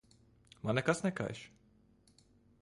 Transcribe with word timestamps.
Man 0.63 0.79
nekas 0.79 1.03
nekaiš. 1.09 1.45